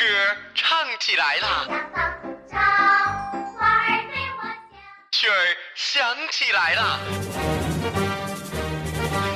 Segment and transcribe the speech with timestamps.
[0.00, 0.06] 歌
[0.54, 1.66] 唱起来啦，
[5.12, 6.98] 曲儿响起来啦，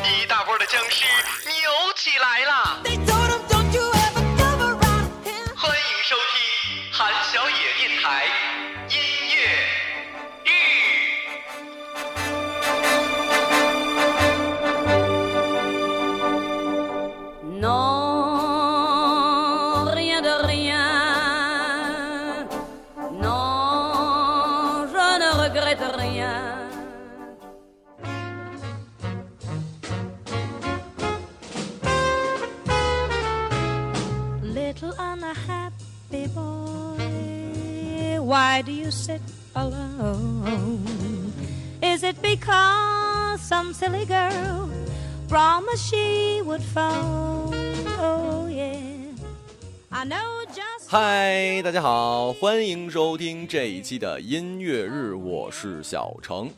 [0.09, 1.05] 一大波的僵尸
[1.51, 3.24] 扭起来了。
[50.97, 56.49] 嗨，大家好，欢迎收听这一期的音乐日，我是小程。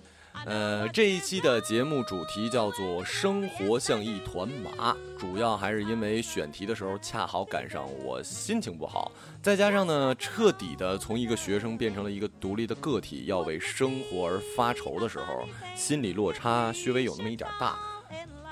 [0.44, 9.10] 呃，这一期的节目主题叫做“生活像一团麻”，主要还是因为选题的时候恰好赶上我心情不好，
[9.42, 17.78] 再加上呢，彻底的从一个学生变成了一个独立的个体，要为生活而发愁的时候，心理落差稍微有那么一点大，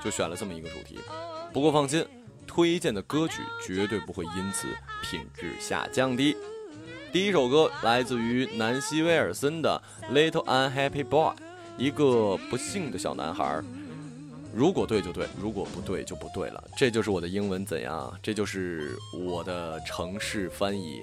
[0.03, 0.97] 就选了这么一个主题。
[1.53, 2.03] 不过放心。
[2.47, 4.67] 推荐的歌曲绝对不会因此
[5.03, 6.35] 品质下降的。
[7.11, 9.81] 第一首歌来自于南希·威尔森的
[10.13, 11.21] 《Little Unhappy Boy》，
[11.77, 13.61] 一个不幸的小男孩。
[14.53, 16.63] 如果对就对，如果不对就不对了。
[16.77, 18.11] 这就是我的英文怎样？
[18.21, 21.01] 这就是我的城市翻译，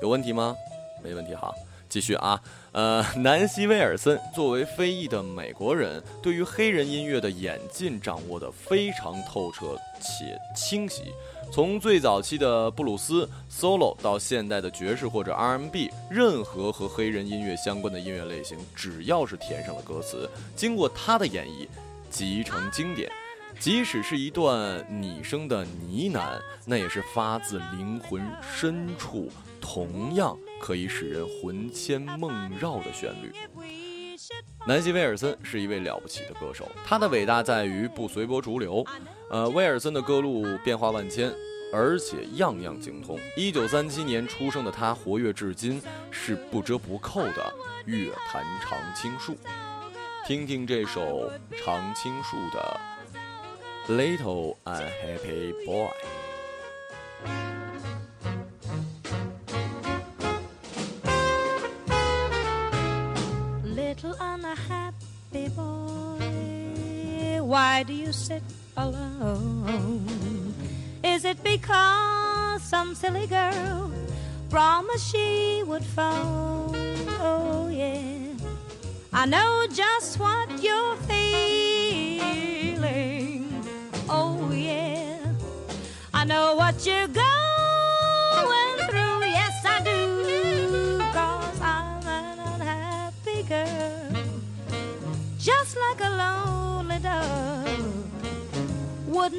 [0.00, 0.54] 有问题吗？
[1.02, 1.54] 没问题，好。
[1.92, 2.40] 继续啊，
[2.72, 11.02] 呃，南希·威尔森作为非裔的美国人，对于黑人音乐的演进掌握得非常透彻且清晰。
[11.52, 20.26] 从最早期的布鲁斯 solo 到现代的爵士或者 R&B，任何和黑人音乐相关的音乐类型，只要是填上了歌词，
[20.56, 21.68] 经过他的演绎，
[22.10, 23.12] 即成经典。
[23.60, 28.22] 即使是一段拟声的呢喃，那也是发自灵魂
[28.56, 29.28] 深处。
[29.62, 33.30] 同样可以使人魂牵梦绕的旋律。
[34.66, 38.84] 南希·威尔森是一位了不起的歌手，他的伟大在于不随波逐流。
[39.30, 41.32] 呃，威尔森的歌路变化万千，
[41.72, 43.18] 而且样样精通。
[43.36, 45.80] 一九三七年出生的他，活跃至今，
[46.10, 47.54] 是不折不扣的
[47.86, 49.36] 乐坛常青树。
[50.26, 51.00] 听听这首
[51.64, 52.80] 《常青树》的
[54.18, 55.88] 《Little Unhappy Boy》。
[67.72, 68.42] Why do you sit
[68.76, 70.04] alone?
[71.02, 73.90] Is it because some silly girl
[74.50, 76.70] promised she would fall?
[77.30, 78.34] Oh, yeah.
[79.14, 83.46] I know just what you're feeling.
[84.06, 85.16] Oh, yeah.
[86.12, 87.51] I know what you're going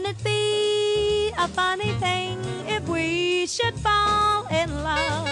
[0.03, 2.37] Wouldn't it be a funny thing
[2.67, 5.22] if we should fall in love?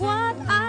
[0.00, 0.63] what I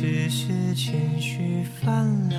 [0.00, 0.46] 只是
[0.76, 2.38] 情绪泛滥。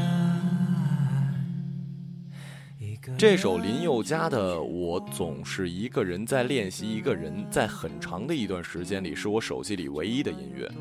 [3.17, 10.71] 这首林宥嘉的《我总是一个人在练习》，一个人在很长的一段时间里，是我手机里唯一的音乐。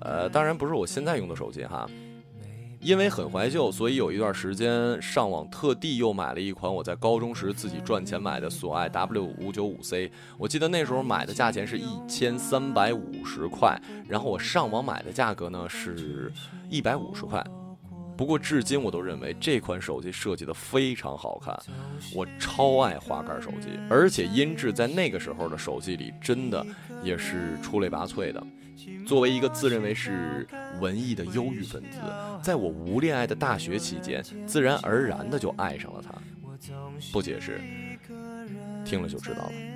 [0.00, 1.88] 呃，当然不是我现在用的手机哈。
[2.82, 10.10] 因为很怀旧，所以有一段时间上网特地又买了一款我在高中时自己赚钱买的索爱 W 五九五 C。
[10.36, 16.32] 我记得那时候买的价钱是一千三百五十块，然后我上网买的价格呢是
[16.68, 17.42] 一百五十块。
[18.16, 21.56] 不过至今我都认为这款手机设计的非常好看，
[22.16, 26.66] 我超爱滑盖手机，而且音质在那个时候的手机里真的
[27.04, 28.44] 也是出类拔萃的。
[29.06, 30.46] 作为一个自认为是
[30.80, 31.98] 文艺的忧郁分子，
[32.42, 36.12] 在我无恋爱的大学期间，自然而然的就爱上了他，
[37.12, 37.60] 不解释，
[38.84, 39.71] 听了就知道了。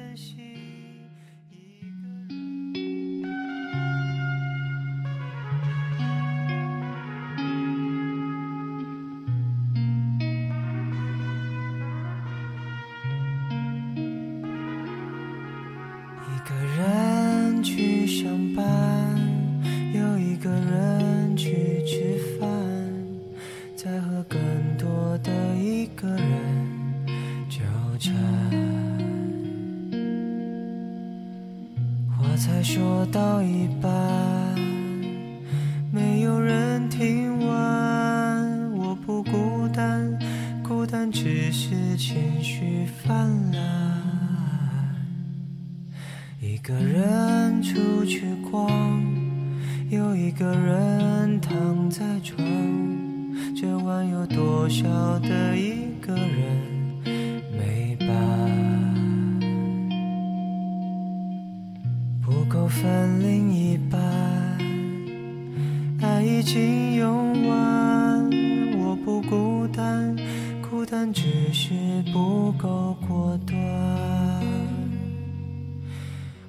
[70.88, 71.22] 但只
[71.52, 71.74] 是
[72.12, 73.58] 不够果断，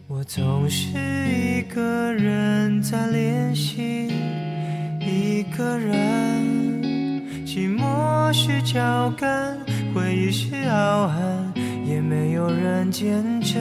[0.07, 0.89] 我总是
[1.33, 4.07] 一个人在练习，
[5.01, 5.97] 一个人。
[7.47, 9.57] 寂寞是脚跟，
[9.91, 11.51] 回忆是傲寒，
[11.83, 13.59] 也没有人见证。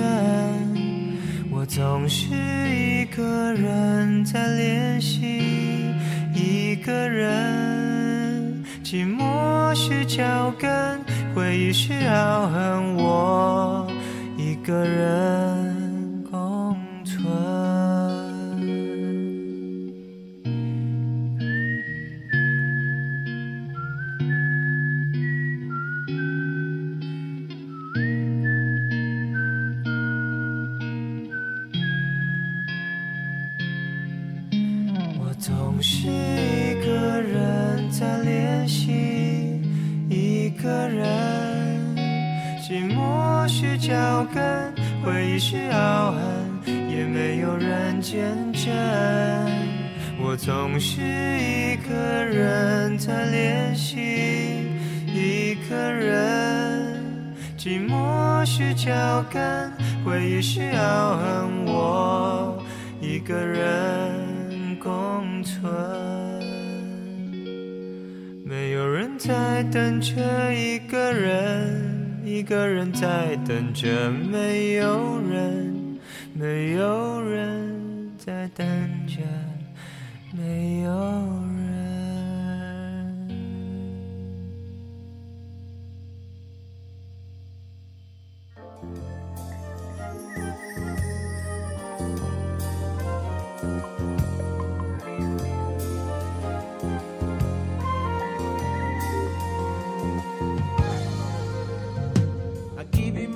[1.51, 5.41] 我总是一个人在练习，
[6.35, 7.96] 一个人。
[8.89, 11.03] 寂寞是脚跟，
[11.35, 13.85] 回忆是傲恨，我
[14.37, 15.76] 一个人。
[42.69, 48.73] 寂寞是脚跟，回忆是凹痕，也没有人见证。
[50.21, 51.95] 我总是一个
[52.25, 54.01] 人在练习，
[55.07, 57.37] 一个人。
[57.57, 59.71] 寂寞是脚跟，
[60.05, 62.61] 回忆是凹痕，我
[63.01, 63.61] 一个人
[64.83, 65.63] 共存。
[68.45, 71.86] 没有人在等着一个人。
[72.29, 75.89] 一个人在等着，没有人，
[76.35, 78.67] 没有人在等
[79.07, 79.21] 着，
[80.37, 81.46] 没有。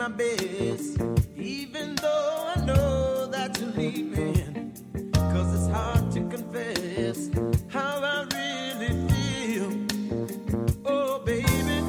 [0.10, 1.00] best,
[1.36, 4.74] even though I know that you're leaving.
[5.14, 7.30] Cause it's hard to confess
[7.68, 9.72] how I really feel.
[10.86, 11.84] Oh, baby,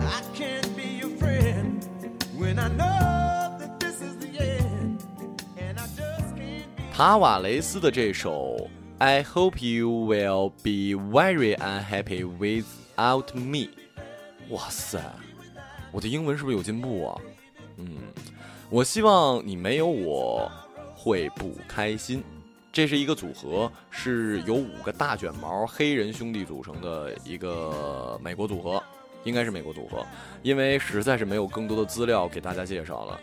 [0.00, 1.84] I can't be your friend
[2.36, 5.04] when I know that this is the end.
[5.58, 6.82] And I just can't be.
[6.92, 8.56] 塔瓦雷斯的这首《
[8.98, 13.68] I Hope You Will Be Very Unhappy Without Me》，
[14.50, 15.00] 哇塞，
[15.92, 17.20] 我的英文是不是有进步啊？
[17.77, 17.97] 嗯，
[18.69, 20.49] 我希望你没有，我
[20.95, 22.23] 会不开心。
[22.71, 28.81] 这是一个组合，是由五个大卷毛黑人兄弟组成的一个美国组合，
[29.23, 30.05] 应该是美国组合，
[30.43, 33.17] 因为实在是没有更多的资料给大家介绍了。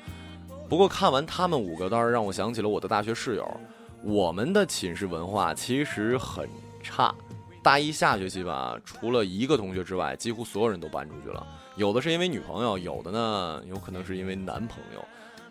[0.69, 3.61] 不过看完他们五个，倒是让我想起了我的大学室友。
[4.03, 6.49] 我们的寝室文化其实很
[6.83, 7.15] 差，
[7.63, 11.47] 大一下学期吧，除了一个同学之外，几乎所有人都搬出去了。
[11.76, 15.02] 有的是因为女朋友，有的呢有可能是因为男朋友，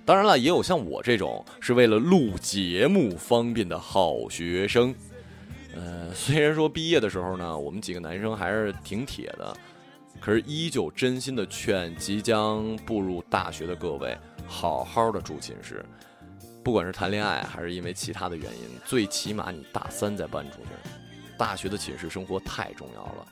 [0.05, 4.93] 当然了，也有像我这种是为了录节目方便的好学生。
[5.75, 9.55] 呃，虽然说毕业的时候呢，我们几个男生还是挺铁的，
[10.19, 14.15] 可是依旧真心的劝即将步入大学的各位，
[14.47, 15.83] 好好的住寝室，
[16.63, 20.67] 不管是谈恋爱还是因为其他的原因，最起码你大三再搬出去。
[21.37, 23.25] 大学的寝室生活太重要了。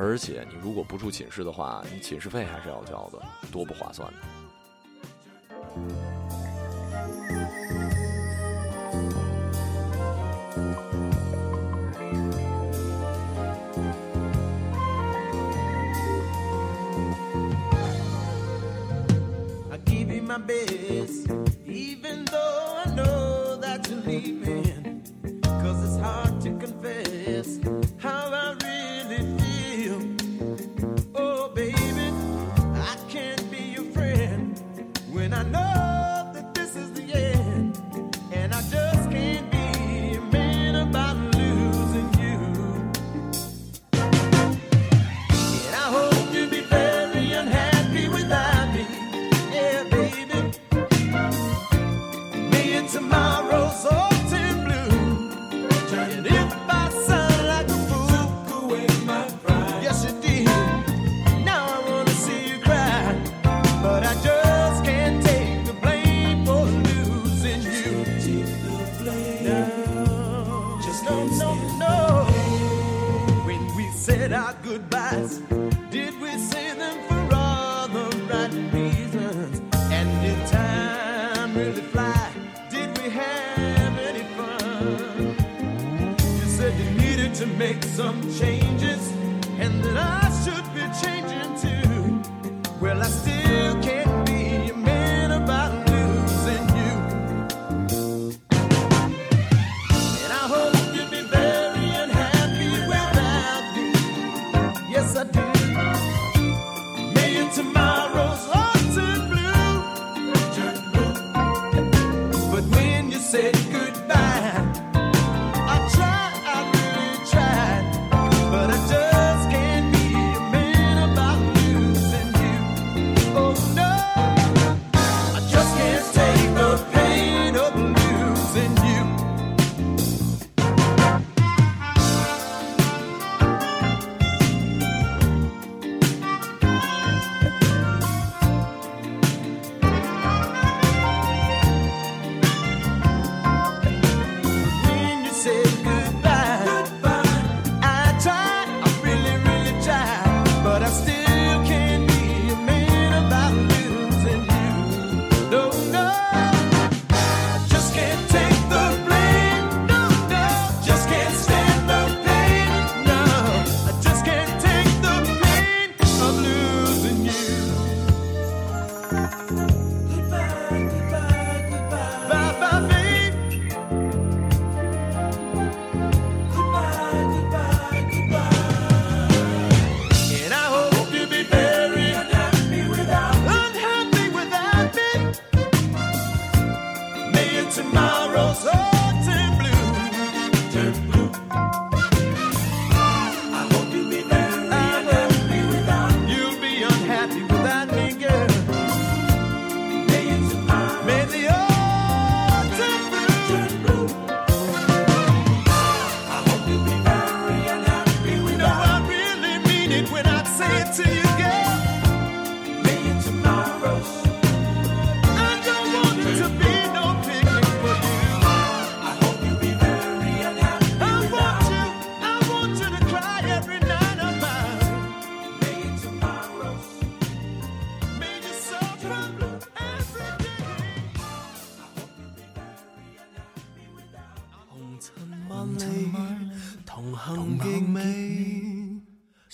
[0.00, 4.20] 而且，你如果不住寝室的话，你寝室费还是要交的，多不划算的。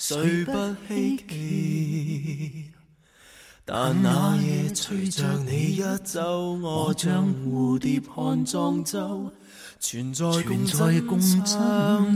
[0.07, 0.53] 谁不
[0.87, 2.71] 希奇，
[3.65, 9.33] 但那夜随着你一走，我将蝴蝶看庄周，
[9.81, 10.25] 存在
[11.09, 12.15] 共真上，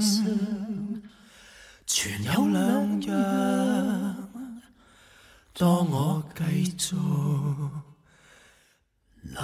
[1.86, 4.28] 全有两样。
[5.54, 6.94] 当我继续
[9.22, 9.40] 流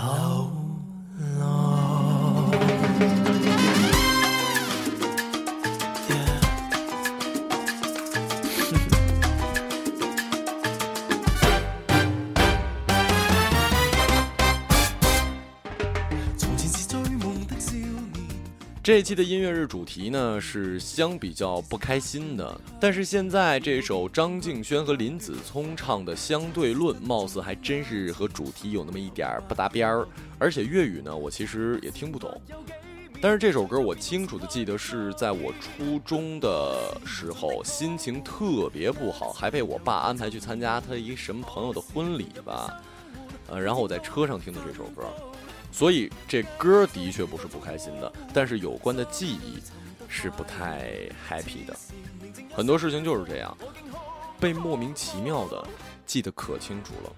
[1.39, 1.64] 浪。
[18.85, 30.07] 这一期的音乐日主题呢是相比较不开心的，但是现在这首张敬轩和林子聪唱的《相对论》貌似还真是和主题有那么一点儿不搭边儿，
[30.39, 32.39] 而且粤语呢我其实也听不懂，
[33.23, 42.69] 但是这首歌我清楚的记得是在我初中的时候心情特别不好，还被我爸安排去参加他一什么朋友的婚礼吧，
[43.49, 45.05] 呃，然后我在车上听的这首歌。
[45.75, 49.59] 所以这歌的确不是不开心的，但是有关的记忆
[50.07, 50.83] 是不太
[51.29, 51.77] happy 的。
[52.55, 53.59] 很多事情就是这样，
[54.39, 55.67] 被莫名其妙的
[56.07, 57.13] 记得可清楚了。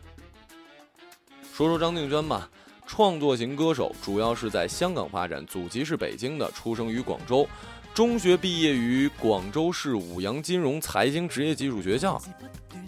[1.52, 2.48] 说说张敬轩吧，
[2.86, 7.46] 创作型歌手，主要是在香港发展，祖籍是北京的，出生于广州，
[7.92, 12.14] 中学毕业于广州市五羊金融财经职业技术学校。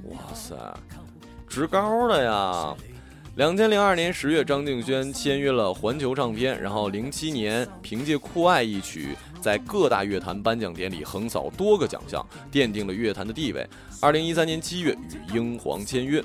[0.05, 0.55] 哇塞，
[1.47, 2.75] 职高的呀！
[3.38, 12.20] 两千零二年十月，张敬轩签约了环球唱片，然后零七年凭借《酷爱》一曲，在各大乐坛颁奖典礼横扫多个奖项，
[12.51, 13.64] 奠定了乐坛的地位。
[14.03, 16.20] 二零一三年七月与英皇签约。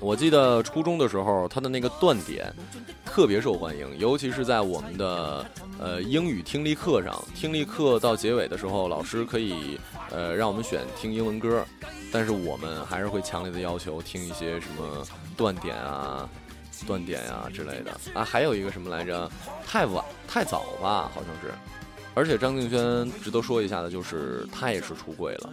[0.00, 2.52] 我记得初中的时候，他的那个断点
[3.04, 5.44] 特别受欢迎，尤其是在我们的
[5.78, 7.16] 呃英语听力课上。
[7.34, 9.78] 听力课到结尾的时候，老师可以
[10.10, 11.64] 呃让我们选听英文歌，
[12.12, 15.02] 但是我们还是会强烈的要求听一些什么
[15.34, 16.28] 断点啊、
[16.86, 18.22] 断点啊之类的啊。
[18.22, 19.30] 还有一个什么来着？
[19.66, 21.54] 太晚太早吧，好像是。
[22.14, 25.52] 而且张敬轩值得说一下的，就是他也是出轨了。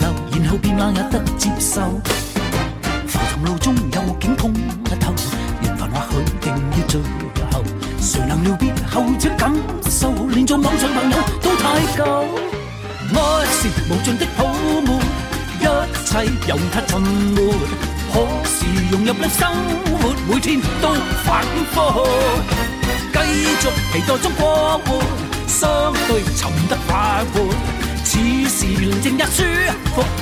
[0.00, 1.80] 流，然后变冷也得接受。
[3.06, 4.52] 浮沉路中有景通
[4.98, 5.14] 透，
[5.62, 7.00] 缘份或许定要最
[7.52, 7.62] 后。
[8.00, 9.54] 谁能了别后者感
[9.88, 12.24] 受，连做网上朋友都太久。
[13.14, 14.44] 爱是无尽的泡
[14.84, 15.00] 沫，
[15.60, 15.64] 一
[16.06, 17.00] 切又它尽
[17.34, 17.52] 没。
[18.10, 19.48] 可是融入了生
[20.00, 22.02] 活，每天都反复。
[23.20, 25.02] 继续期待中过活，
[25.48, 27.40] 相对沉得化灰。
[28.04, 29.42] 此时宁静一书，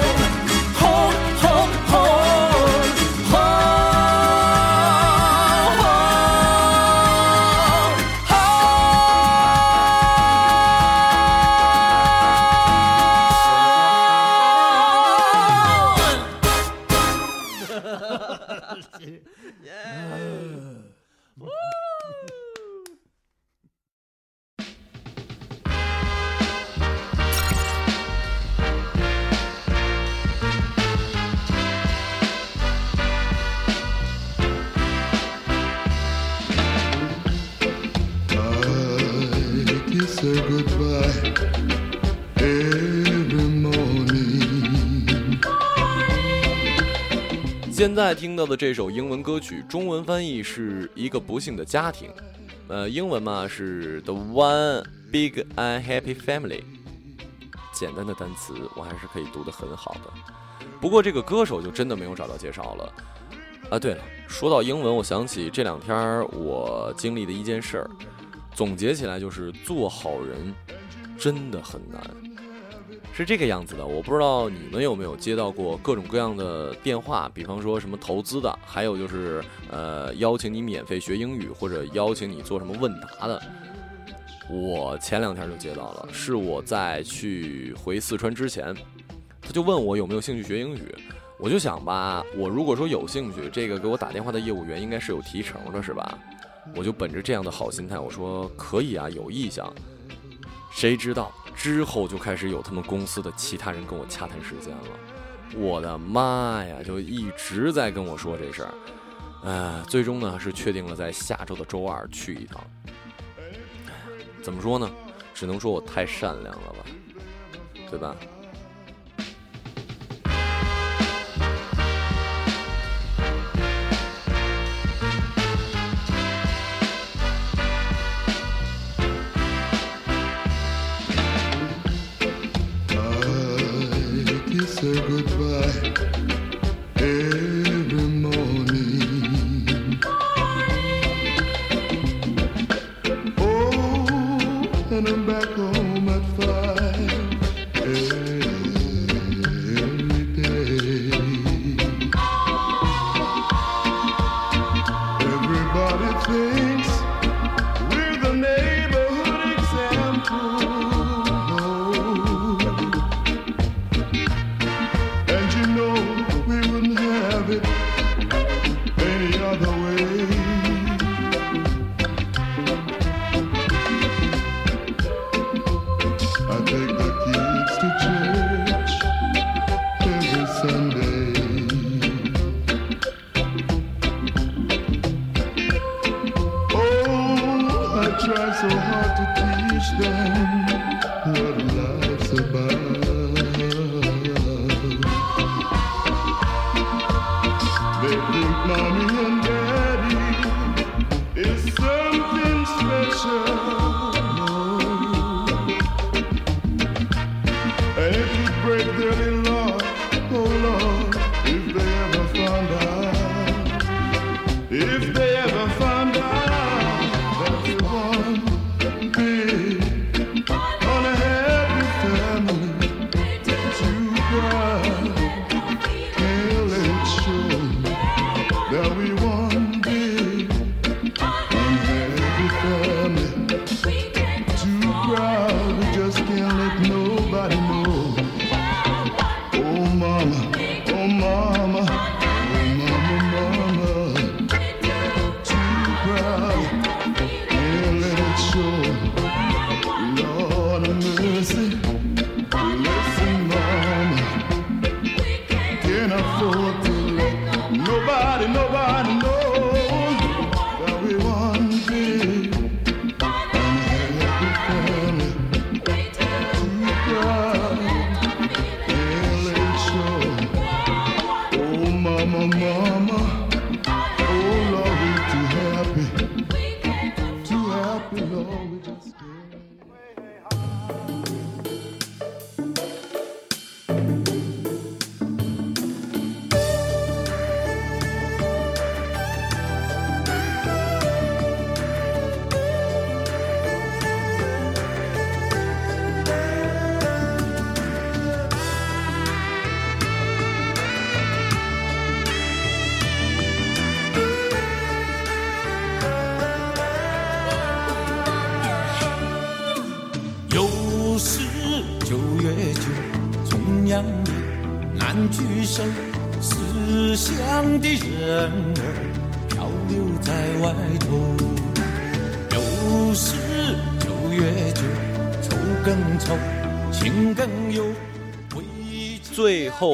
[47.79, 52.09] 现在听到的这首英文歌曲，中文翻译是一个不幸的家庭，
[52.67, 56.61] 呃，英文嘛是 the one big unhappy family。
[57.71, 62.93] 简单的单词我还是可以读得很好的，不过这个歌手就真的没有找到介绍了。
[63.71, 65.95] 啊，对了，说到英文，我想起这两天
[66.37, 67.89] 我经历的一件事儿，
[68.53, 70.53] 总结起来就是做好人
[71.17, 72.28] 真的很难。
[73.19, 83.41] 是这个样子的，我不知道你们有没有接到过各种各样的电话，比方说什么投资的，还有就是呃邀请你免费学英语，或者邀请你做什么问答的。
[84.49, 88.73] 我前两天就接到了，是我在去回四川之前，
[89.41, 90.95] 他就问我有没有兴趣学英语。
[91.37, 96.17] 我就想吧，我如果说有兴趣，这个给我打电话的业务员应该是有提成的，是吧？
[96.75, 99.73] 我就本着这样的好心态，我说可以啊，有意向。
[100.71, 104.83] 谁知道之后就开始有他们公司的其他人跟我洽谈时间了，
[105.57, 108.73] 我的妈呀，就一直在跟我说这事儿，
[109.43, 112.63] 呃，最终呢是确定了在下周的周二去一趟。
[114.41, 114.89] 怎么说呢？
[115.33, 116.85] 只能说我太善良了吧，
[117.91, 118.15] 对吧？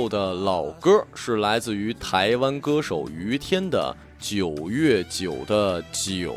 [0.08, 3.96] 的老歌是来自于台湾歌手于天的
[4.30, 6.36] 《九月九的九》。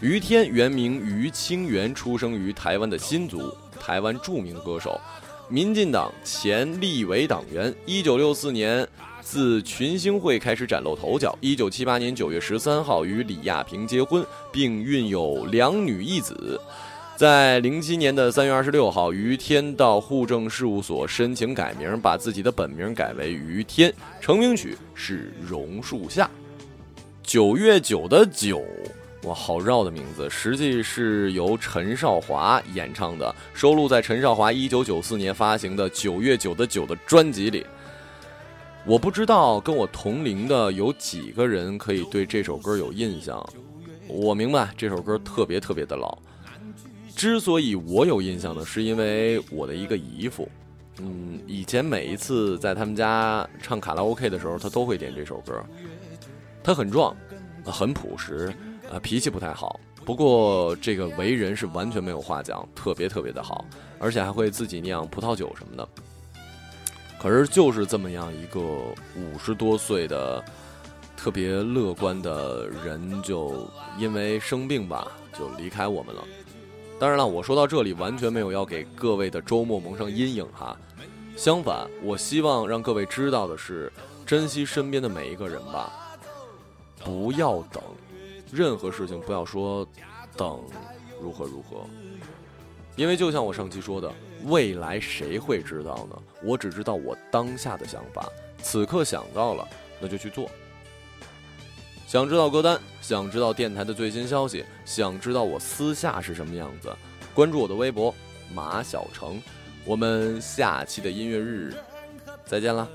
[0.00, 5.00] 于天原名于清源，出生于台湾的新竹，台湾著名歌手，
[5.48, 7.74] 民进党前立委党员。
[7.86, 8.86] 一九六四年
[9.22, 11.36] 自群星会开始崭露头角。
[11.40, 16.60] 一九七八年九月十三号与李亚平结婚，并育有两女一子。
[17.16, 23.90] 在零七年的三月二十六号，于天到户政事务所申请改名，把自己的本名改为于天。
[24.20, 26.24] 成名曲是《榕树下》，
[27.22, 28.62] 九月九的九，
[29.22, 30.28] 哇，好绕的名字。
[30.28, 37.64] 实际是由陈少华演唱的，收录在陈少华一九九四年发行的《九月九的九》的专辑里。
[38.84, 43.42] 我不知道跟我同龄的有几个人可以对这首歌有印象。
[44.06, 46.18] 我明白这首歌特别特别的老。
[47.16, 50.46] 之所以我有印象呢，是因为我的一个姨父，
[50.98, 55.58] 嗯，以前每一次在他们家唱卡拉 OK 的时候，他都会点这首歌。
[56.62, 57.16] 他很壮，
[57.64, 58.52] 很朴实，
[58.90, 63.64] 呃，脾气不太好，不过这个为人是完全没有话讲，特别特别的好，
[63.98, 65.88] 而且还会自己酿葡萄酒什么的。
[67.18, 70.44] 可是就是这么样一个五十多岁的、
[71.16, 75.06] 特别乐观的人，就因为生病吧，
[75.38, 76.22] 就离开我们了。
[76.98, 80.74] 当然了，我说到这里完全没有要给各位的周末蒙上阴影哈，
[81.36, 83.92] 相反，我希望让各位知道的是，
[84.24, 85.92] 珍惜身边的每一个人吧，
[87.04, 87.82] 不要等，
[88.50, 89.86] 任何事情不要说
[90.38, 90.58] 等，
[91.20, 91.84] 如何如何，
[92.96, 94.10] 因为就像我上期说的，
[94.44, 96.16] 未来谁会知道呢？
[96.42, 98.26] 我只知道我当下的想法，
[98.62, 99.68] 此刻想到了，
[100.00, 100.48] 那就去做。
[102.06, 106.94] 想知道歌单，想知道电台的最新消息，想知道我私下是什么样子，
[107.34, 108.14] 关注我的微博
[108.54, 109.42] 马小成。
[109.84, 111.74] 我们下期的音乐日
[112.44, 112.88] 再见了。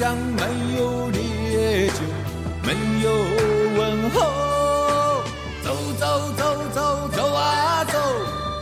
[0.00, 0.40] 乡没
[0.78, 2.00] 有烈酒，
[2.64, 2.72] 没
[3.04, 3.12] 有
[3.76, 5.20] 问候，
[5.62, 7.98] 走走走走走啊走，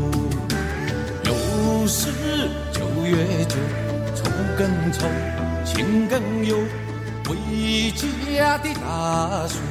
[1.24, 2.08] 又是
[2.72, 3.56] 九月九，
[4.14, 5.06] 愁更愁，
[5.64, 6.58] 情更忧，
[7.26, 7.36] 回
[7.94, 9.62] 家的打算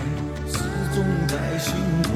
[0.47, 0.57] 始
[0.95, 2.10] 终在心头。